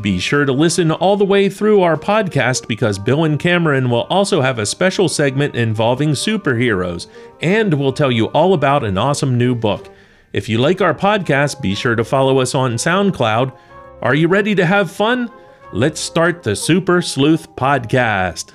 Be 0.00 0.18
sure 0.18 0.44
to 0.44 0.52
listen 0.52 0.90
all 0.90 1.16
the 1.16 1.24
way 1.24 1.48
through 1.48 1.80
our 1.80 1.96
podcast 1.96 2.68
because 2.68 2.98
Bill 2.98 3.24
and 3.24 3.38
Cameron 3.38 3.88
will 3.88 4.02
also 4.04 4.42
have 4.42 4.58
a 4.58 4.66
special 4.66 5.08
segment 5.08 5.54
involving 5.54 6.10
superheroes, 6.10 7.06
and 7.40 7.72
we'll 7.72 7.94
tell 7.94 8.12
you 8.12 8.26
all 8.26 8.52
about 8.52 8.84
an 8.84 8.98
awesome 8.98 9.38
new 9.38 9.54
book. 9.54 9.88
If 10.34 10.50
you 10.50 10.58
like 10.58 10.82
our 10.82 10.92
podcast, 10.92 11.62
be 11.62 11.74
sure 11.74 11.94
to 11.94 12.04
follow 12.04 12.40
us 12.40 12.54
on 12.54 12.74
SoundCloud. 12.74 13.56
Are 14.02 14.14
you 14.14 14.28
ready 14.28 14.54
to 14.54 14.66
have 14.66 14.90
fun? 14.90 15.30
Let's 15.72 15.98
start 15.98 16.42
the 16.42 16.54
Super 16.54 17.00
Sleuth 17.00 17.56
Podcast. 17.56 18.52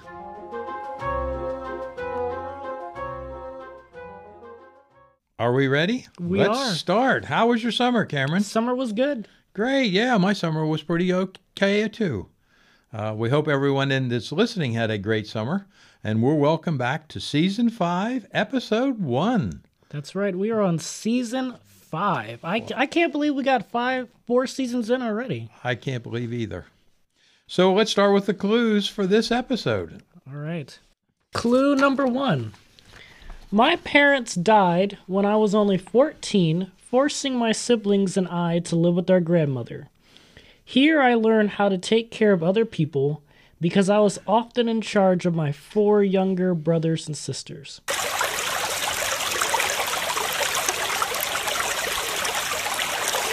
Are 5.39 5.53
we 5.53 5.67
ready? 5.67 6.05
We 6.19 6.37
Let's 6.37 6.59
are. 6.59 6.73
start. 6.75 7.25
How 7.25 7.47
was 7.47 7.63
your 7.63 7.71
summer, 7.71 8.05
Cameron? 8.05 8.43
Summer 8.43 8.75
was 8.75 8.93
good. 8.93 9.27
Great. 9.53 9.91
Yeah, 9.91 10.17
my 10.17 10.31
summer 10.31 10.65
was 10.65 10.81
pretty 10.81 11.11
okay 11.13 11.87
too. 11.89 12.29
Uh, 12.93 13.13
we 13.17 13.29
hope 13.29 13.47
everyone 13.47 13.91
in 13.91 14.07
that's 14.07 14.31
listening 14.31 14.73
had 14.73 14.89
a 14.89 14.97
great 14.97 15.27
summer, 15.27 15.67
and 16.03 16.21
we're 16.21 16.35
welcome 16.35 16.77
back 16.77 17.07
to 17.09 17.19
season 17.19 17.69
five, 17.69 18.25
episode 18.31 18.99
one. 19.01 19.63
That's 19.89 20.15
right. 20.15 20.33
We 20.35 20.51
are 20.51 20.61
on 20.61 20.79
season 20.79 21.55
five. 21.65 22.39
I, 22.45 22.65
I 22.75 22.85
can't 22.85 23.11
believe 23.11 23.35
we 23.35 23.43
got 23.43 23.69
five, 23.69 24.07
four 24.25 24.47
seasons 24.47 24.89
in 24.89 25.01
already. 25.01 25.49
I 25.65 25.75
can't 25.75 26.03
believe 26.03 26.31
either. 26.31 26.67
So 27.45 27.73
let's 27.73 27.91
start 27.91 28.13
with 28.13 28.27
the 28.27 28.33
clues 28.33 28.87
for 28.87 29.05
this 29.05 29.31
episode. 29.31 30.01
All 30.29 30.37
right. 30.37 30.79
Clue 31.33 31.75
number 31.75 32.07
one 32.07 32.53
My 33.51 33.75
parents 33.75 34.33
died 34.35 34.97
when 35.07 35.25
I 35.25 35.35
was 35.35 35.53
only 35.53 35.77
14, 35.77 36.71
forcing 36.91 37.37
my 37.37 37.53
siblings 37.53 38.17
and 38.17 38.27
I 38.27 38.59
to 38.59 38.75
live 38.75 38.95
with 38.95 39.09
our 39.09 39.21
grandmother. 39.21 39.87
Here 40.61 41.01
I 41.01 41.13
learned 41.13 41.51
how 41.51 41.69
to 41.69 41.77
take 41.77 42.11
care 42.11 42.33
of 42.33 42.43
other 42.43 42.65
people 42.65 43.23
because 43.61 43.89
I 43.89 43.99
was 43.99 44.19
often 44.27 44.67
in 44.67 44.81
charge 44.81 45.25
of 45.25 45.33
my 45.33 45.53
four 45.53 46.03
younger 46.03 46.53
brothers 46.53 47.07
and 47.07 47.15
sisters. 47.15 47.79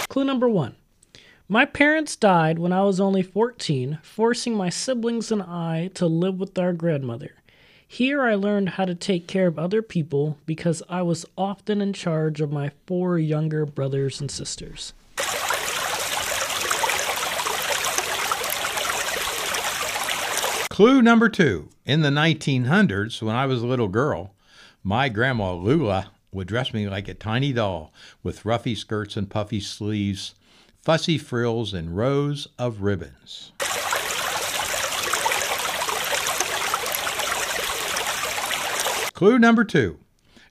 Clue 0.07 0.23
number 0.23 0.47
one. 0.47 0.77
My 1.49 1.65
parents 1.65 2.15
died 2.15 2.59
when 2.59 2.71
I 2.71 2.83
was 2.83 3.01
only 3.01 3.23
14, 3.23 3.99
forcing 4.01 4.55
my 4.55 4.69
siblings 4.69 5.33
and 5.33 5.41
I 5.43 5.91
to 5.95 6.07
live 6.07 6.39
with 6.39 6.57
our 6.57 6.71
grandmother. 6.71 7.38
Here 7.91 8.21
I 8.21 8.35
learned 8.35 8.69
how 8.69 8.85
to 8.85 8.93
take 8.93 9.25
care 9.25 9.47
of 9.47 9.57
other 9.57 9.81
people 9.81 10.37
because 10.45 10.83
I 10.87 11.01
was 11.01 11.25
often 11.35 11.81
in 11.81 11.91
charge 11.91 12.39
of 12.39 12.51
my 12.51 12.69
four 12.85 13.17
younger 13.17 13.65
brothers 13.65 14.21
and 14.21 14.29
sisters. 14.29 14.93
Clue 20.69 21.01
number 21.01 21.29
two. 21.29 21.69
In 21.83 22.01
the 22.01 22.09
1900s, 22.09 23.23
when 23.23 23.35
I 23.35 23.47
was 23.47 23.63
a 23.63 23.67
little 23.67 23.87
girl, 23.87 24.35
my 24.83 25.09
grandma 25.09 25.55
Lula 25.55 26.11
would 26.31 26.47
dress 26.47 26.71
me 26.71 26.87
like 26.87 27.07
a 27.07 27.15
tiny 27.15 27.51
doll 27.51 27.91
with 28.21 28.45
ruffy 28.45 28.77
skirts 28.77 29.17
and 29.17 29.31
puffy 29.31 29.59
sleeves, 29.59 30.35
fussy 30.79 31.17
frills, 31.17 31.73
and 31.73 31.97
rows 31.97 32.49
of 32.59 32.83
ribbons. 32.83 33.51
Clue 39.19 39.37
number 39.37 39.65
two. 39.65 39.99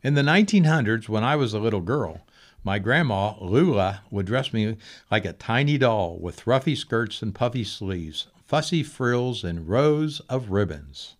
In 0.03 0.12
the 0.12 0.21
1900s, 0.21 1.09
when 1.09 1.25
I 1.25 1.37
was 1.37 1.55
a 1.55 1.59
little 1.59 1.81
girl, 1.81 2.27
my 2.62 2.79
grandma, 2.79 3.33
Lula, 3.41 4.03
would 4.11 4.27
dress 4.27 4.53
me 4.53 4.77
like 5.11 5.25
a 5.25 5.33
tiny 5.33 5.79
doll 5.79 6.19
with 6.21 6.45
ruffy 6.45 6.77
skirts 6.77 7.23
and 7.23 7.34
puffy 7.34 7.65
sleeves, 7.65 8.27
fussy 8.45 8.83
frills, 8.83 9.43
and 9.43 9.67
rows 9.71 10.21
of 10.29 10.51
ribbons. 10.51 11.17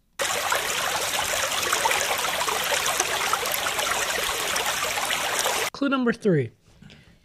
Clue 5.73 5.89
number 5.89 6.13
three. 6.13 6.51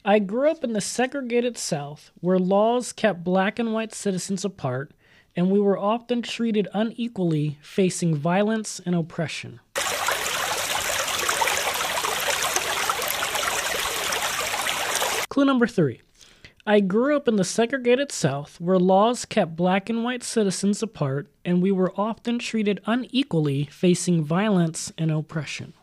I 0.05 0.19
grew 0.19 0.49
up 0.49 0.63
in 0.63 0.71
the 0.71 0.79
segregated 0.79 1.57
South 1.57 2.11
where 2.21 2.39
laws 2.39 2.93
kept 2.93 3.25
black 3.25 3.59
and 3.59 3.73
white 3.73 3.93
citizens 3.93 4.45
apart, 4.45 4.93
and 5.35 5.51
we 5.51 5.59
were 5.59 5.77
often 5.77 6.21
treated 6.21 6.69
unequally, 6.73 7.57
facing 7.61 8.15
violence 8.15 8.79
and 8.85 8.95
oppression. 8.95 9.59
Clue 15.43 15.51
number 15.51 15.67
three. 15.67 15.99
I 16.65 16.79
grew 16.79 17.17
up 17.17 17.27
in 17.27 17.35
the 17.35 17.43
segregated 17.43 18.13
South 18.13 18.61
where 18.61 18.79
laws 18.79 19.25
kept 19.25 19.57
black 19.57 19.89
and 19.89 20.01
white 20.01 20.23
citizens 20.23 20.81
apart, 20.81 21.27
and 21.43 21.61
we 21.61 21.69
were 21.69 21.91
often 21.97 22.39
treated 22.39 22.79
unequally, 22.85 23.65
facing 23.65 24.23
violence 24.23 24.93
and 24.97 25.11
oppression. 25.11 25.73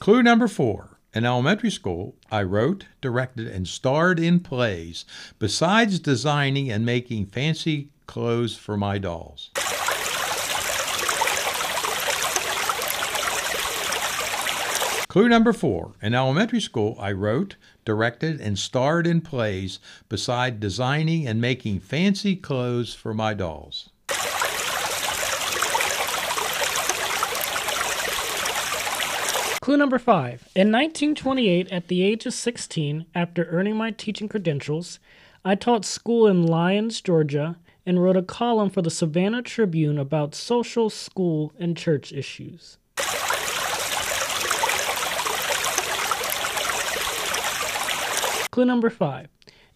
Clue 0.00 0.24
number 0.24 0.48
four. 0.48 0.98
In 1.14 1.24
elementary 1.24 1.70
school, 1.70 2.16
I 2.32 2.42
wrote, 2.42 2.86
directed, 3.00 3.46
and 3.46 3.68
starred 3.68 4.18
in 4.18 4.40
plays, 4.40 5.04
besides 5.38 6.00
designing 6.00 6.68
and 6.68 6.84
making 6.84 7.26
fancy 7.26 7.90
clothes 8.08 8.56
for 8.56 8.76
my 8.76 8.98
dolls. 8.98 9.52
Clue 15.14 15.28
number 15.28 15.52
four. 15.52 15.92
In 16.02 16.12
elementary 16.12 16.60
school, 16.60 16.96
I 16.98 17.12
wrote, 17.12 17.54
directed, 17.84 18.40
and 18.40 18.58
starred 18.58 19.06
in 19.06 19.20
plays, 19.20 19.78
beside 20.08 20.58
designing 20.58 21.24
and 21.28 21.40
making 21.40 21.78
fancy 21.78 22.34
clothes 22.34 22.94
for 22.94 23.14
my 23.14 23.32
dolls. 23.32 23.90
Clue 29.60 29.76
number 29.76 30.00
five. 30.00 30.48
In 30.56 30.72
1928, 30.72 31.70
at 31.70 31.86
the 31.86 32.02
age 32.02 32.26
of 32.26 32.34
16, 32.34 33.06
after 33.14 33.44
earning 33.44 33.76
my 33.76 33.92
teaching 33.92 34.28
credentials, 34.28 34.98
I 35.44 35.54
taught 35.54 35.84
school 35.84 36.26
in 36.26 36.44
Lyons, 36.44 37.00
Georgia, 37.00 37.54
and 37.86 38.02
wrote 38.02 38.16
a 38.16 38.22
column 38.22 38.68
for 38.68 38.82
the 38.82 38.90
Savannah 38.90 39.42
Tribune 39.42 39.96
about 39.96 40.34
social, 40.34 40.90
school, 40.90 41.52
and 41.56 41.76
church 41.76 42.12
issues. 42.12 42.78
Clue 48.54 48.64
number 48.64 48.88
five. 48.88 49.26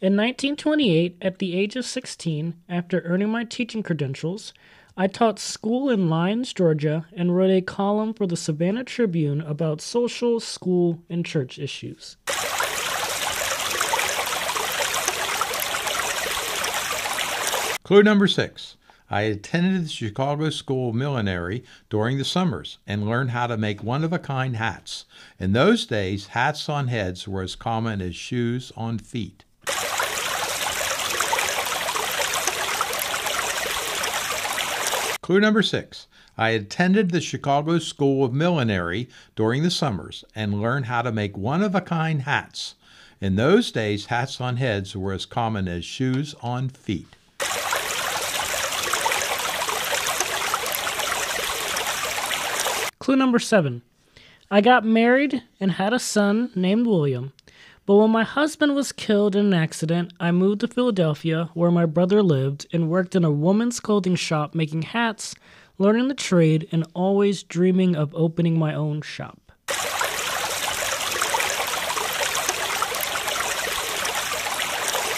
In 0.01 0.15
1928, 0.15 1.17
at 1.21 1.41
the 1.41 1.59
age 1.59 1.75
of 1.75 1.85
16, 1.85 2.55
after 2.69 3.01
earning 3.01 3.29
my 3.29 3.43
teaching 3.43 3.83
credentials, 3.83 4.55
I 4.97 5.09
taught 5.09 5.41
school 5.41 5.91
in 5.91 6.09
Lyons, 6.09 6.53
Georgia, 6.53 7.05
and 7.13 7.35
wrote 7.37 7.51
a 7.51 7.61
column 7.61 8.15
for 8.15 8.29
the 8.29 8.37
Savannah 8.37 8.85
Tribune 8.85 9.41
about 9.41 9.81
social, 9.81 10.39
school, 10.39 11.03
and 11.11 11.27
church 11.27 11.59
issues. 11.59 12.19
Clue 17.83 18.05
number 18.05 18.29
six. 18.29 18.77
I 19.11 19.23
attended 19.23 19.85
the 19.85 19.89
Chicago 19.89 20.51
School 20.51 20.91
of 20.91 20.95
Millinery 20.95 21.65
during 21.89 22.19
the 22.19 22.25
summers 22.25 22.77
and 22.87 23.09
learned 23.09 23.31
how 23.31 23.47
to 23.47 23.57
make 23.57 23.83
one 23.83 24.05
of 24.05 24.13
a 24.13 24.19
kind 24.19 24.57
hats. 24.57 25.07
In 25.39 25.53
those 25.53 25.87
days, 25.87 26.29
hats 26.29 26.69
on 26.69 26.89
heads 26.89 27.27
were 27.27 27.41
as 27.41 27.57
common 27.57 28.03
as 28.03 28.15
shoes 28.15 28.71
on 28.77 28.99
feet. 28.99 29.45
Clue 35.23 35.41
number 35.41 35.63
six. 35.63 36.07
I 36.37 36.51
attended 36.51 37.11
the 37.11 37.21
Chicago 37.21 37.79
School 37.79 38.25
of 38.25 38.33
Millinery 38.33 39.09
during 39.35 39.63
the 39.63 39.71
summers 39.71 40.25
and 40.35 40.61
learned 40.61 40.87
how 40.87 41.03
to 41.03 41.13
make 41.13 41.37
one 41.37 41.63
of 41.63 41.75
a 41.75 41.81
kind 41.81 42.23
hats. 42.23 42.75
In 43.21 43.37
those 43.37 43.73
days, 43.73 44.07
hats 44.07 44.41
on 44.41 44.59
heads 44.59 44.95
were 44.95 45.13
as 45.13 45.27
common 45.27 45.67
as 45.67 45.85
shoes 45.85 46.35
on 46.43 46.69
feet. 46.69 47.17
Clue 53.09 53.17
number 53.17 53.39
seven. 53.39 53.81
I 54.51 54.61
got 54.61 54.85
married 54.85 55.43
and 55.59 55.73
had 55.73 55.95
a 55.95 55.99
son 55.99 56.51
named 56.55 56.87
William, 56.87 57.33
But 57.87 57.95
when 57.95 58.11
my 58.11 58.23
husband 58.23 58.75
was 58.75 58.93
killed 58.93 59.35
in 59.35 59.47
an 59.47 59.55
accident, 59.55 60.13
I 60.21 60.31
moved 60.31 60.61
to 60.61 60.69
Philadelphia, 60.69 61.49
where 61.55 61.71
my 61.71 61.87
brother 61.87 62.23
lived, 62.23 62.67
and 62.71 62.91
worked 62.91 63.17
in 63.17 63.25
a 63.25 63.31
woman's 63.31 63.81
clothing 63.81 64.15
shop 64.15 64.55
making 64.55 64.83
hats, 64.83 65.35
learning 65.79 66.09
the 66.09 66.15
trade, 66.15 66.69
and 66.71 66.87
always 66.93 67.43
dreaming 67.43 67.97
of 67.97 68.15
opening 68.15 68.59
my 68.59 68.75
own 68.75 69.01
shop. 69.01 69.53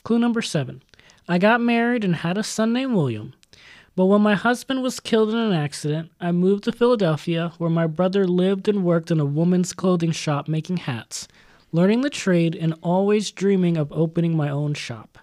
Clue 0.04 0.20
number 0.20 0.42
seven. 0.42 0.80
I 1.28 1.38
got 1.38 1.60
married 1.60 2.04
and 2.04 2.14
had 2.14 2.38
a 2.38 2.44
son 2.44 2.72
named 2.72 2.94
William. 2.94 3.34
But 4.00 4.06
when 4.06 4.22
my 4.22 4.34
husband 4.34 4.82
was 4.82 4.98
killed 4.98 5.28
in 5.28 5.36
an 5.36 5.52
accident, 5.52 6.10
I 6.18 6.32
moved 6.32 6.64
to 6.64 6.72
Philadelphia, 6.72 7.52
where 7.58 7.68
my 7.68 7.86
brother 7.86 8.26
lived 8.26 8.66
and 8.66 8.82
worked 8.82 9.10
in 9.10 9.20
a 9.20 9.26
woman's 9.26 9.74
clothing 9.74 10.10
shop 10.10 10.48
making 10.48 10.78
hats, 10.78 11.28
learning 11.70 12.00
the 12.00 12.08
trade 12.08 12.56
and 12.56 12.74
always 12.80 13.30
dreaming 13.30 13.76
of 13.76 13.92
opening 13.92 14.34
my 14.34 14.48
own 14.48 14.72
shop. 14.72 15.18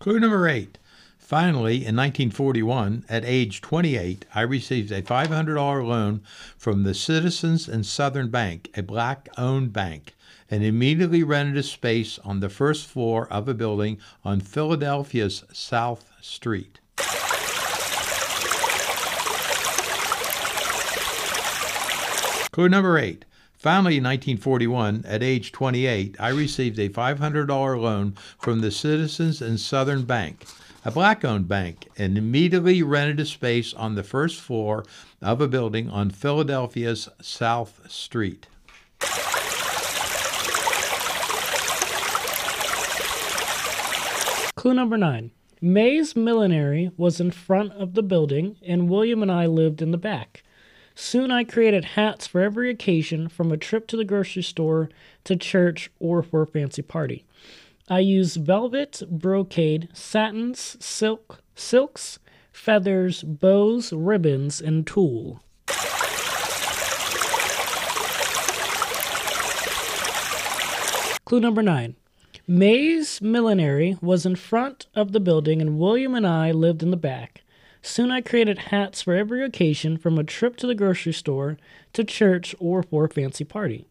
Clue 0.00 0.20
number 0.20 0.46
eight. 0.46 0.76
Finally, 1.16 1.76
in 1.76 1.96
1941, 1.96 3.06
at 3.08 3.24
age 3.24 3.62
28, 3.62 4.26
I 4.34 4.42
received 4.42 4.92
a 4.92 5.00
$500 5.00 5.88
loan 5.88 6.20
from 6.58 6.82
the 6.82 6.92
Citizens 6.92 7.66
and 7.66 7.86
Southern 7.86 8.28
Bank, 8.28 8.68
a 8.76 8.82
black 8.82 9.30
owned 9.38 9.72
bank, 9.72 10.14
and 10.50 10.64
immediately 10.64 11.22
rented 11.22 11.56
a 11.56 11.62
space 11.62 12.18
on 12.20 12.40
the 12.40 12.48
first 12.48 12.86
floor 12.86 13.28
of 13.28 13.48
a 13.48 13.54
building 13.54 13.98
on 14.24 14.40
Philadelphia's 14.40 15.44
South 15.52 16.10
Street. 16.20 16.80
Clue 22.50 22.68
number 22.68 22.98
eight. 22.98 23.24
Finally, 23.54 23.98
in 23.98 24.04
1941, 24.04 25.04
at 25.06 25.22
age 25.22 25.52
28, 25.52 26.16
I 26.18 26.30
received 26.30 26.78
a 26.78 26.88
$500 26.88 27.80
loan 27.80 28.16
from 28.38 28.60
the 28.60 28.70
Citizens 28.70 29.42
and 29.42 29.60
Southern 29.60 30.04
Bank, 30.04 30.46
a 30.82 30.90
black 30.90 31.24
owned 31.26 31.46
bank, 31.46 31.88
and 31.98 32.16
immediately 32.16 32.82
rented 32.82 33.20
a 33.20 33.26
space 33.26 33.74
on 33.74 33.94
the 33.94 34.02
first 34.02 34.40
floor 34.40 34.84
of 35.20 35.42
a 35.42 35.48
building 35.48 35.90
on 35.90 36.08
Philadelphia's 36.08 37.08
South 37.20 37.82
Street. 37.90 38.46
Clue 44.60 44.74
number 44.74 44.98
nine. 44.98 45.30
Mae's 45.62 46.14
Millinery 46.14 46.90
was 46.98 47.18
in 47.18 47.30
front 47.30 47.72
of 47.72 47.94
the 47.94 48.02
building, 48.02 48.58
and 48.62 48.90
William 48.90 49.22
and 49.22 49.32
I 49.32 49.46
lived 49.46 49.80
in 49.80 49.90
the 49.90 49.96
back. 49.96 50.42
Soon 50.94 51.30
I 51.30 51.44
created 51.44 51.96
hats 51.96 52.26
for 52.26 52.42
every 52.42 52.68
occasion, 52.68 53.30
from 53.30 53.50
a 53.50 53.56
trip 53.56 53.86
to 53.86 53.96
the 53.96 54.04
grocery 54.04 54.42
store 54.42 54.90
to 55.24 55.34
church 55.34 55.90
or 55.98 56.22
for 56.22 56.42
a 56.42 56.46
fancy 56.46 56.82
party. 56.82 57.24
I 57.88 58.00
used 58.00 58.36
velvet, 58.36 59.02
brocade, 59.08 59.88
satins, 59.94 60.76
silk, 60.78 61.42
silks, 61.54 62.18
feathers, 62.52 63.22
bows, 63.22 63.94
ribbons, 63.94 64.60
and 64.60 64.86
tulle. 64.86 65.40
Clue 71.24 71.40
number 71.40 71.62
nine. 71.62 71.96
Mae's 72.52 73.22
Millinery 73.22 73.96
was 74.02 74.26
in 74.26 74.34
front 74.34 74.88
of 74.92 75.12
the 75.12 75.20
building, 75.20 75.62
and 75.62 75.78
William 75.78 76.16
and 76.16 76.26
I 76.26 76.50
lived 76.50 76.82
in 76.82 76.90
the 76.90 76.96
back. 76.96 77.42
Soon 77.80 78.10
I 78.10 78.20
created 78.20 78.58
hats 78.58 79.02
for 79.02 79.14
every 79.14 79.44
occasion, 79.44 79.96
from 79.96 80.18
a 80.18 80.24
trip 80.24 80.56
to 80.56 80.66
the 80.66 80.74
grocery 80.74 81.12
store 81.12 81.58
to 81.92 82.02
church 82.02 82.56
or 82.58 82.82
for 82.82 83.04
a 83.04 83.08
fancy 83.08 83.44
party. 83.44 83.86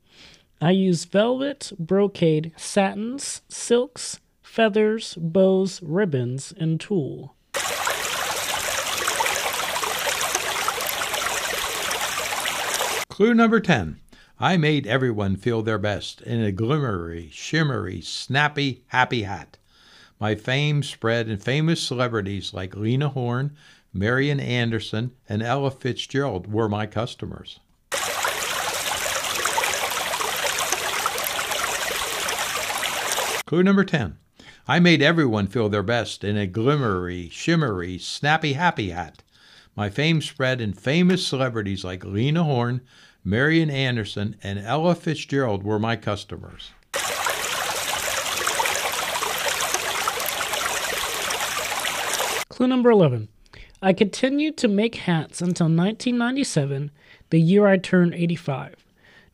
I 0.60 0.72
used 0.72 1.10
velvet, 1.10 1.72
brocade, 1.80 2.52
satins, 2.58 3.44
silks, 3.48 4.20
feathers, 4.42 5.16
bows, 5.18 5.82
ribbons, 5.82 6.54
and 6.60 6.82
tulle. 6.82 7.34
Clue 13.08 13.34
number 13.34 13.62
10. 13.62 14.02
I 14.42 14.56
made 14.56 14.88
everyone 14.88 15.36
feel 15.36 15.62
their 15.64 15.78
best 15.78 16.22
in 16.22 16.42
a 16.42 16.54
glimmery, 16.54 17.30
shimmery, 17.30 18.00
snappy, 18.00 18.86
happy 18.88 19.24
hat. 19.24 19.58
My 20.18 20.34
fame 20.36 20.82
spread, 20.82 21.28
and 21.28 21.44
famous 21.44 21.84
celebrities 21.84 22.54
like 22.54 22.74
Lena 22.74 23.10
Horne, 23.10 23.58
Marian 23.92 24.40
Anderson, 24.40 25.12
and 25.28 25.44
Ella 25.44 25.72
Fitzgerald 25.72 26.48
were 26.50 26.70
my 26.70 26.86
customers. 26.86 27.60
Clue 33.46 33.62
number 33.62 33.84
10. 33.84 34.18
I 34.70 34.80
made 34.80 35.02
everyone 35.02 35.48
feel 35.48 35.68
their 35.68 35.84
best 35.84 36.24
in 36.24 36.38
a 36.38 36.48
glimmery, 36.48 37.30
shimmery, 37.30 37.98
snappy, 37.98 38.54
happy 38.54 38.92
hat. 38.92 39.22
My 39.76 39.90
fame 39.90 40.22
spread, 40.22 40.62
and 40.62 40.80
famous 40.80 41.28
celebrities 41.28 41.84
like 41.84 42.06
Lena 42.06 42.46
Horne, 42.46 42.80
Marian 43.24 43.70
Anderson, 43.70 44.36
and 44.42 44.60
Ella 44.60 44.96
Fitzgerald 44.96 45.64
were 45.64 45.80
my 45.80 45.96
customers. 45.96 46.72
Clue 52.50 52.68
number 52.68 52.90
11. 52.90 53.30
I 53.82 53.94
continued 53.94 54.58
to 54.58 54.68
make 54.68 54.96
hats 54.96 55.42
until 55.42 55.68
1997, 55.68 56.92
the 57.30 57.40
year 57.40 57.68
I 57.68 57.78
turned 57.78 58.14
85. 58.14 58.76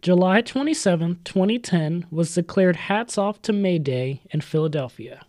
July 0.02 0.42
27, 0.42 1.22
2010 1.24 2.06
was 2.12 2.36
declared 2.36 2.76
Hats 2.76 3.18
Off 3.18 3.42
to 3.42 3.54
May 3.54 3.80
Day 3.80 4.22
in 4.30 4.42
Philadelphia. 4.42 5.26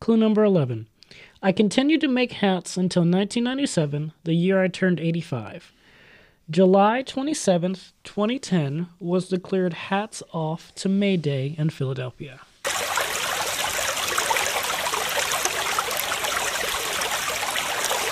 Clue 0.00 0.16
number 0.16 0.42
11. 0.42 0.88
I 1.46 1.52
continued 1.52 2.00
to 2.00 2.08
make 2.08 2.32
hats 2.32 2.78
until 2.78 3.02
1997, 3.02 4.14
the 4.24 4.32
year 4.32 4.62
I 4.62 4.68
turned 4.68 4.98
85. 4.98 5.74
July 6.48 7.02
27, 7.02 7.76
2010 8.02 8.88
was 8.98 9.28
declared 9.28 9.74
Hats 9.74 10.22
Off 10.32 10.74
to 10.76 10.88
May 10.88 11.18
Day 11.18 11.54
in 11.58 11.68
Philadelphia. 11.68 12.40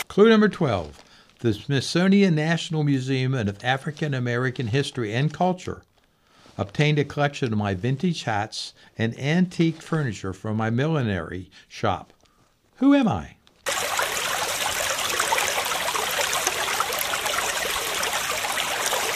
Clue 0.08 0.28
number 0.28 0.50
12. 0.50 1.02
The 1.38 1.54
Smithsonian 1.54 2.34
National 2.34 2.84
Museum 2.84 3.32
of 3.32 3.64
African 3.64 4.12
American 4.12 4.66
History 4.66 5.14
and 5.14 5.32
Culture 5.32 5.80
obtained 6.58 6.98
a 6.98 7.04
collection 7.04 7.50
of 7.50 7.58
my 7.58 7.72
vintage 7.72 8.24
hats 8.24 8.74
and 8.98 9.18
antique 9.18 9.80
furniture 9.80 10.34
from 10.34 10.58
my 10.58 10.68
millinery 10.68 11.48
shop. 11.66 12.12
Who 12.82 12.94
am 12.94 13.06
I? 13.06 13.36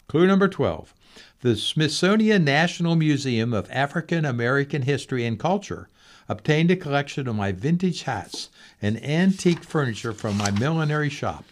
Clue 0.07 0.29
number 0.29 0.47
12. 0.47 0.95
The 1.41 1.57
Smithsonian 1.57 2.45
National 2.45 2.95
Museum 2.95 3.53
of 3.53 3.69
African 3.73 4.25
American 4.25 4.83
History 4.83 5.27
and 5.27 5.37
Culture 5.37 5.89
obtained 6.29 6.71
a 6.71 6.77
collection 6.77 7.27
of 7.27 7.35
my 7.35 7.51
vintage 7.51 8.03
hats 8.03 8.51
and 8.81 9.03
antique 9.03 9.65
furniture 9.65 10.13
from 10.13 10.37
my 10.37 10.53
millinery 10.53 11.11
shop. 11.11 11.45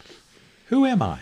Who 0.67 0.85
am 0.85 1.01
I? 1.01 1.19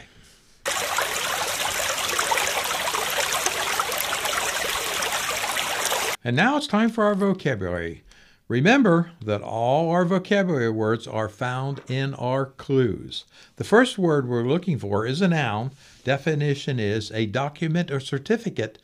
And 6.24 6.36
now 6.36 6.56
it's 6.58 6.68
time 6.68 6.92
for 6.92 7.06
our 7.06 7.16
vocabulary. 7.16 8.04
Remember 8.50 9.12
that 9.24 9.42
all 9.42 9.90
our 9.90 10.04
vocabulary 10.04 10.70
words 10.70 11.08
are 11.08 11.30
found 11.30 11.82
in 11.88 12.14
our 12.16 12.46
clues. 12.46 13.24
The 13.56 13.64
first 13.64 13.98
word 13.98 14.28
we're 14.28 14.44
looking 14.44 14.78
for 14.78 15.06
is 15.06 15.22
a 15.22 15.30
noun. 15.30 15.72
Definition 16.04 16.78
is 16.80 17.10
a 17.12 17.26
document 17.26 17.90
or 17.90 18.02
certificate 18.02 18.80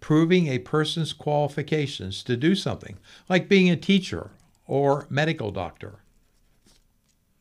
proving 0.00 0.48
a 0.48 0.58
person's 0.58 1.12
qualifications 1.12 2.22
to 2.24 2.36
do 2.36 2.54
something, 2.54 2.98
like 3.28 3.48
being 3.48 3.70
a 3.70 3.76
teacher 3.76 4.32
or 4.66 5.06
medical 5.08 5.50
doctor. 5.50 6.00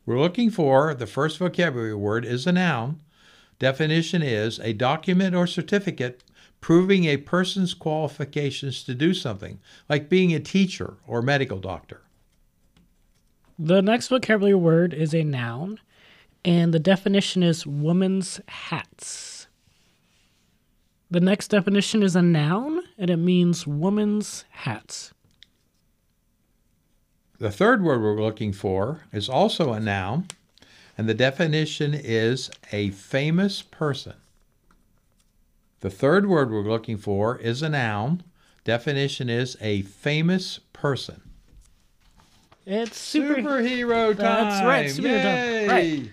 We're 0.06 0.20
looking 0.20 0.52
for 0.52 0.94
the 0.94 1.08
first 1.08 1.40
vocabulary 1.40 1.96
word 1.96 2.24
is 2.24 2.46
a 2.46 2.52
noun. 2.52 3.02
Definition 3.58 4.22
is 4.22 4.60
a 4.60 4.74
document 4.74 5.34
or 5.34 5.48
certificate 5.48 6.24
proving 6.64 7.04
a 7.04 7.18
person's 7.18 7.74
qualifications 7.74 8.86
to 8.86 8.96
do 8.96 9.14
something, 9.14 9.60
like 9.90 10.08
being 10.08 10.34
a 10.34 10.40
teacher 10.40 10.94
or 11.06 11.22
medical 11.22 11.60
doctor. 11.60 12.00
The 13.60 13.82
next 13.82 14.08
vocabulary 14.08 14.56
word 14.56 14.94
is 14.94 15.14
a 15.14 15.26
noun, 15.26 15.82
and 16.46 16.74
the 16.74 16.80
definition 16.80 17.44
is 17.44 17.68
woman's 17.68 18.40
hats. 18.48 19.48
The 21.12 21.20
next 21.20 21.50
definition 21.50 22.02
is 22.02 22.16
a 22.16 22.22
noun, 22.22 22.82
and 22.98 23.10
it 23.10 23.18
means 23.18 23.68
woman's 23.68 24.46
hats. 24.50 25.14
The 27.40 27.52
third 27.52 27.84
word 27.84 28.02
we're 28.02 28.24
looking 28.24 28.54
for 28.54 29.02
is 29.12 29.28
also 29.28 29.74
a 29.74 29.82
noun. 29.82 30.28
And 30.98 31.10
the 31.10 31.14
definition 31.14 31.94
is 31.94 32.50
a 32.72 32.92
famous 32.92 33.62
person. 33.62 34.14
The 35.84 35.90
third 35.90 36.30
word 36.30 36.50
we're 36.50 36.62
looking 36.62 36.96
for 36.96 37.38
is 37.38 37.62
a 37.62 37.68
noun. 37.68 38.24
Definition 38.64 39.30
is 39.30 39.58
a 39.60 39.82
famous 39.82 40.62
person. 40.72 41.22
It's 42.66 42.98
super. 42.98 43.42
Superhero 43.42 44.16
time. 44.16 44.16
That's 44.16 44.66
right, 44.66 44.86
superhero 44.86 45.24
time. 45.24 45.70
Right. 45.70 46.10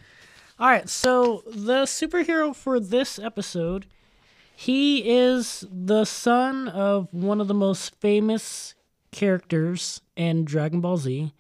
All 0.59 0.67
right, 0.67 0.89
so 0.89 1.45
the 1.47 1.85
superhero 1.85 2.53
for 2.53 2.81
this 2.81 3.21
episode, 3.21 3.87
he 4.57 5.09
is 5.09 5.65
the 5.71 6.05
son 6.05 6.67
of 6.67 7.07
one 7.13 7.41
of 7.41 7.47
the 7.47 7.55
most 7.55 7.95
famous 8.01 8.75
characters 9.13 10.01
in 10.17 10.45
Dragon 10.45 10.81
Ball 10.81 10.97
Z, 10.97 11.33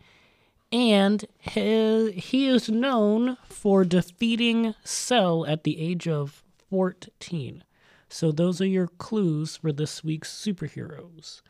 and 0.70 1.25
he, 1.40 2.12
he 2.12 2.46
is 2.46 2.68
known 2.68 3.38
for 3.49 3.84
defeating 3.84 4.76
Cell 4.84 5.44
at 5.46 5.64
the 5.64 5.80
age 5.80 6.06
of 6.06 6.44
14. 6.70 7.64
So 8.12 8.33
those 8.33 8.61
are 8.61 8.67
your 8.67 8.88
clues 8.88 9.57
for 9.57 9.73
this 9.73 10.02
week's 10.02 10.31
superheroes. 10.33 11.43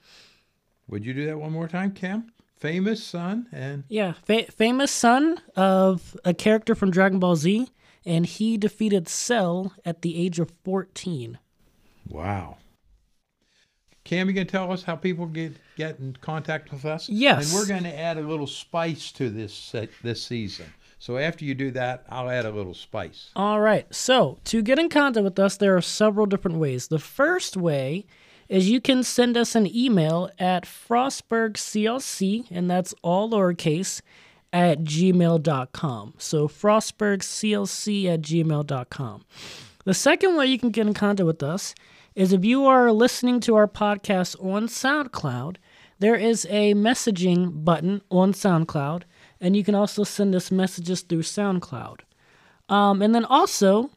Would 0.89 1.05
you 1.07 1.15
do 1.15 1.27
that 1.27 1.39
one 1.39 1.53
more 1.53 1.69
time, 1.69 1.93
Cam? 1.93 2.33
Famous 2.57 3.03
son 3.03 3.47
and 3.53 3.85
Yeah, 3.89 4.13
fa- 4.13 4.51
famous 4.53 4.91
son 4.91 5.41
of 5.57 6.17
a 6.25 6.35
character 6.35 6.75
from 6.75 6.91
Dragon 6.91 7.19
Ball 7.19 7.37
Z, 7.37 7.69
and 8.05 8.27
he 8.27 8.59
defeated 8.59 9.09
Cell 9.09 9.73
at 9.85 10.03
the 10.03 10.17
age 10.23 10.39
of 10.39 10.53
14. 10.65 11.39
wow. 12.09 12.57
Cam, 14.03 14.29
you 14.29 14.35
can 14.35 14.47
tell 14.47 14.73
us 14.73 14.83
how 14.83 14.97
people 14.97 15.27
get 15.27 15.53
get 15.77 15.99
in 16.01 16.17
contact 16.21 16.73
with 16.73 16.85
us. 16.85 17.09
Yes. 17.09 17.45
And 17.53 17.55
we're 17.55 17.67
going 17.69 17.85
to 17.85 17.97
add 17.97 18.17
a 18.17 18.23
little 18.23 18.47
spice 18.47 19.13
to 19.13 19.29
this 19.31 19.55
se- 19.55 19.91
this 20.03 20.23
season. 20.23 20.67
So 21.01 21.17
after 21.17 21.47
you 21.47 21.55
do 21.55 21.71
that, 21.71 22.05
I'll 22.11 22.29
add 22.29 22.45
a 22.45 22.51
little 22.51 22.75
spice. 22.75 23.31
All 23.35 23.59
right, 23.59 23.93
so 23.93 24.39
to 24.45 24.61
get 24.61 24.79
in 24.79 24.91
contact 24.91 25.25
with 25.25 25.39
us, 25.39 25.57
there 25.57 25.75
are 25.75 25.81
several 25.81 26.27
different 26.27 26.59
ways. 26.59 26.89
The 26.89 26.99
first 26.99 27.57
way 27.57 28.05
is 28.51 28.69
you 28.69 28.83
can 28.83 29.03
send 29.03 29.35
us 29.39 29.55
an 29.55 29.67
email 29.75 30.29
at 30.39 30.65
frostburgclc, 30.65 32.47
and 32.51 32.71
that's 32.71 32.95
all 33.03 33.31
lowercase, 33.31 34.03
at 34.53 34.81
gmail.com. 34.81 36.15
So 36.19 36.49
frostburgclc 36.49 38.05
at 38.07 38.21
gmail.com. 38.21 39.25
The 39.85 39.95
second 39.95 40.37
way 40.37 40.47
you 40.47 40.59
can 40.59 40.71
get 40.71 40.87
in 40.87 40.93
contact 40.93 41.27
with 41.27 41.43
us 41.43 41.75
is 42.15 42.35
if 42.35 42.45
you 42.45 42.67
are 42.67 42.93
listening 42.93 43.41
to 43.41 43.55
our 43.57 43.67
podcast 43.67 44.37
on 44.45 44.67
SoundCloud, 44.67 45.57
there 45.99 46.17
is 46.17 46.47
a 46.51 46.75
messaging 46.75 47.65
button 47.65 48.03
on 48.11 48.33
SoundCloud, 48.35 49.05
and 49.41 49.57
you 49.57 49.65
can 49.65 49.75
also 49.75 50.05
send 50.05 50.35
us 50.35 50.51
messages 50.51 51.01
through 51.03 51.23
SoundCloud. 51.23 52.01
Um, 52.69 53.01
and 53.03 53.15
then 53.15 53.25
also, 53.25 53.91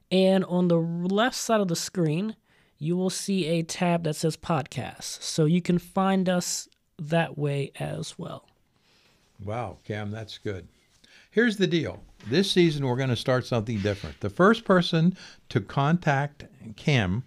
And 0.09 0.43
on 0.45 0.67
the 0.67 0.77
left 0.77 1.35
side 1.35 1.61
of 1.61 1.67
the 1.67 1.75
screen, 1.75 2.35
you 2.77 2.97
will 2.97 3.09
see 3.09 3.45
a 3.45 3.63
tab 3.63 4.03
that 4.03 4.15
says 4.15 4.37
podcast. 4.37 5.21
So 5.21 5.45
you 5.45 5.61
can 5.61 5.79
find 5.79 6.27
us 6.27 6.67
that 6.97 7.37
way 7.37 7.71
as 7.79 8.17
well. 8.17 8.47
Wow, 9.43 9.77
Cam, 9.83 10.11
that's 10.11 10.37
good. 10.37 10.67
Here's 11.31 11.57
the 11.57 11.67
deal. 11.67 12.01
This 12.27 12.49
season, 12.49 12.85
we're 12.85 12.95
going 12.95 13.09
to 13.09 13.15
start 13.15 13.45
something 13.45 13.79
different. 13.79 14.21
The 14.21 14.29
first 14.29 14.63
person 14.63 15.17
to 15.49 15.59
contact 15.59 16.45
Cam, 16.77 17.23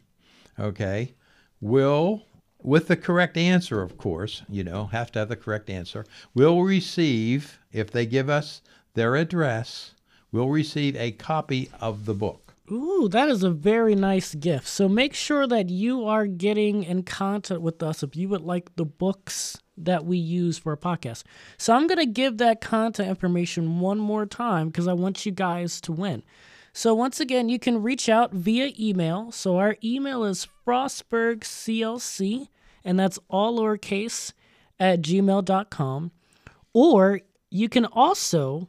okay, 0.59 1.13
will, 1.61 2.25
with 2.63 2.89
the 2.89 2.97
correct 2.97 3.37
answer, 3.37 3.83
of 3.83 3.99
course, 3.99 4.43
you 4.49 4.65
know, 4.65 4.87
have 4.87 5.13
to 5.13 5.19
have 5.19 5.29
the 5.29 5.37
correct 5.37 5.69
answer, 5.69 6.07
will 6.35 6.63
receive, 6.63 7.59
if 7.71 7.91
they 7.91 8.07
give 8.07 8.31
us 8.31 8.63
their 8.95 9.15
address, 9.15 9.95
will 10.33 10.49
receive 10.49 10.97
a 10.97 11.13
copy 11.13 11.71
of 11.81 12.07
the 12.07 12.15
book. 12.15 12.48
Ooh, 12.71 13.09
that 13.11 13.29
is 13.29 13.43
a 13.43 13.51
very 13.51 13.95
nice 13.95 14.35
gift. 14.35 14.67
So 14.69 14.89
make 14.89 15.15
sure 15.15 15.47
that 15.47 15.71
you 15.71 16.05
are 16.07 16.27
getting 16.27 16.85
in 16.85 17.03
contact 17.03 17.63
with 17.63 17.83
us 17.83 18.03
if 18.03 18.15
you 18.15 18.29
would 18.29 18.43
like 18.43 18.77
the 18.77 18.85
books 18.85 19.57
that 19.79 20.05
we 20.05 20.19
use 20.19 20.59
for 20.59 20.73
a 20.73 20.77
podcast. 20.77 21.23
So 21.57 21.75
I'm 21.75 21.87
going 21.87 21.99
to 21.99 22.07
give 22.07 22.37
that 22.39 22.61
contact 22.61 23.09
information 23.09 23.81
one 23.81 23.99
more 23.99 24.27
time 24.27 24.69
because 24.69 24.87
I 24.87 24.93
want 24.93 25.25
you 25.25 25.33
guys 25.33 25.81
to 25.83 25.93
win. 25.93 26.23
So 26.75 26.95
once 26.95 27.21
again, 27.21 27.49
you 27.49 27.59
can 27.59 27.83
reach 27.83 28.09
out 28.09 28.33
via 28.33 28.73
email. 28.79 29.33
So 29.33 29.57
our 29.57 29.77
email 29.83 30.25
is 30.25 30.47
frostburgclc, 30.67 32.49
and 32.85 33.01
that's 33.01 33.19
all 33.29 33.59
lowercase 33.59 34.33
at 34.79 35.01
gmail.com. 35.01 36.13
Or 36.75 37.21
you 37.51 37.69
can 37.69 37.87
also 37.87 38.69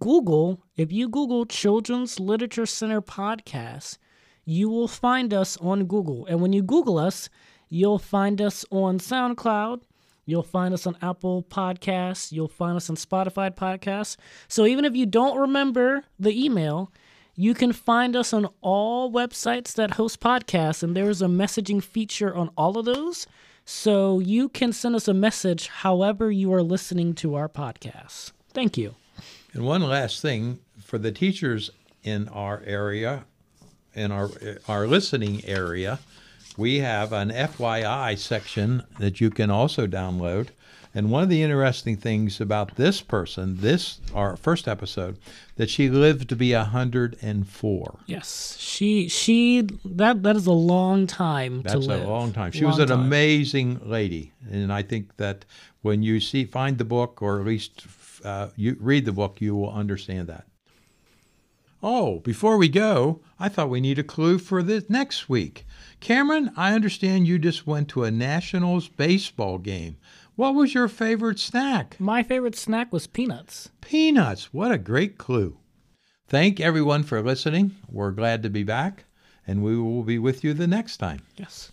Google, 0.00 0.64
if 0.76 0.92
you 0.92 1.08
Google 1.08 1.46
Children's 1.46 2.18
Literature 2.20 2.66
Center 2.66 3.00
podcast, 3.00 3.98
you 4.44 4.68
will 4.68 4.88
find 4.88 5.32
us 5.32 5.56
on 5.58 5.84
Google. 5.84 6.26
And 6.26 6.40
when 6.40 6.52
you 6.52 6.62
Google 6.62 6.98
us, 6.98 7.28
you'll 7.68 7.98
find 7.98 8.40
us 8.40 8.64
on 8.70 8.98
SoundCloud. 8.98 9.82
You'll 10.26 10.42
find 10.42 10.74
us 10.74 10.86
on 10.86 10.96
Apple 11.00 11.42
Podcasts. 11.42 12.32
You'll 12.32 12.48
find 12.48 12.76
us 12.76 12.90
on 12.90 12.96
Spotify 12.96 13.50
Podcasts. 13.54 14.16
So 14.46 14.66
even 14.66 14.84
if 14.84 14.94
you 14.94 15.06
don't 15.06 15.38
remember 15.38 16.04
the 16.18 16.44
email, 16.44 16.92
you 17.34 17.54
can 17.54 17.72
find 17.72 18.16
us 18.16 18.32
on 18.32 18.48
all 18.60 19.12
websites 19.12 19.72
that 19.74 19.92
host 19.92 20.20
podcasts, 20.20 20.82
and 20.82 20.96
there 20.96 21.08
is 21.08 21.22
a 21.22 21.26
messaging 21.26 21.82
feature 21.82 22.34
on 22.34 22.50
all 22.56 22.78
of 22.78 22.84
those. 22.84 23.26
So 23.64 24.18
you 24.18 24.48
can 24.48 24.72
send 24.72 24.96
us 24.96 25.08
a 25.08 25.14
message 25.14 25.68
however 25.68 26.30
you 26.30 26.52
are 26.52 26.62
listening 26.62 27.14
to 27.16 27.34
our 27.34 27.48
podcasts. 27.48 28.32
Thank 28.52 28.76
you. 28.76 28.96
And 29.52 29.64
one 29.64 29.82
last 29.82 30.20
thing 30.20 30.60
for 30.78 30.98
the 30.98 31.12
teachers 31.12 31.70
in 32.02 32.28
our 32.28 32.62
area, 32.64 33.24
in 33.94 34.12
our 34.12 34.30
our 34.68 34.86
listening 34.86 35.44
area, 35.44 35.98
we 36.56 36.78
have 36.78 37.12
an 37.12 37.30
FYI 37.30 38.18
section 38.18 38.82
that 38.98 39.20
you 39.20 39.30
can 39.30 39.50
also 39.50 39.86
download. 39.86 40.48
And 40.98 41.12
one 41.12 41.22
of 41.22 41.28
the 41.28 41.44
interesting 41.44 41.96
things 41.96 42.40
about 42.40 42.74
this 42.74 43.00
person, 43.02 43.58
this 43.58 44.00
our 44.12 44.36
first 44.36 44.66
episode, 44.66 45.16
that 45.54 45.70
she 45.70 45.88
lived 45.88 46.28
to 46.28 46.34
be 46.34 46.52
104. 46.52 47.98
Yes, 48.06 48.56
she 48.58 49.06
she 49.06 49.68
that 49.84 50.24
that 50.24 50.34
is 50.34 50.48
a 50.48 50.50
long 50.50 51.06
time 51.06 51.62
to 51.62 51.68
That's 51.68 51.86
a 51.86 52.04
long 52.04 52.32
time. 52.32 52.50
She 52.50 52.62
Long 52.62 52.72
was 52.72 52.80
an 52.80 52.88
time. 52.88 52.98
amazing 52.98 53.80
lady, 53.84 54.32
and 54.50 54.72
I 54.72 54.82
think 54.82 55.16
that 55.18 55.44
when 55.82 56.02
you 56.02 56.18
see 56.18 56.44
find 56.44 56.78
the 56.78 56.84
book, 56.84 57.22
or 57.22 57.38
at 57.38 57.46
least 57.46 57.86
uh, 58.24 58.48
you 58.56 58.76
read 58.80 59.04
the 59.04 59.12
book, 59.12 59.40
you 59.40 59.54
will 59.54 59.70
understand 59.70 60.26
that. 60.26 60.46
Oh, 61.80 62.18
before 62.18 62.56
we 62.56 62.68
go, 62.68 63.20
I 63.38 63.48
thought 63.48 63.70
we 63.70 63.80
need 63.80 64.00
a 64.00 64.02
clue 64.02 64.38
for 64.38 64.64
this 64.64 64.90
next 64.90 65.28
week. 65.28 65.64
Cameron, 66.00 66.50
I 66.56 66.74
understand 66.74 67.28
you 67.28 67.38
just 67.38 67.68
went 67.68 67.88
to 67.90 68.02
a 68.02 68.10
Nationals 68.10 68.88
baseball 68.88 69.58
game. 69.58 69.96
What 70.38 70.54
was 70.54 70.72
your 70.72 70.86
favorite 70.86 71.40
snack? 71.40 71.98
My 71.98 72.22
favorite 72.22 72.54
snack 72.54 72.92
was 72.92 73.08
peanuts. 73.08 73.70
Peanuts. 73.80 74.54
What 74.54 74.70
a 74.70 74.78
great 74.78 75.18
clue. 75.18 75.56
Thank 76.28 76.60
everyone 76.60 77.02
for 77.02 77.20
listening. 77.20 77.74
We're 77.90 78.12
glad 78.12 78.44
to 78.44 78.48
be 78.48 78.62
back, 78.62 79.06
and 79.48 79.64
we 79.64 79.76
will 79.76 80.04
be 80.04 80.20
with 80.20 80.44
you 80.44 80.54
the 80.54 80.68
next 80.68 80.98
time. 80.98 81.22
Yes. 81.36 81.72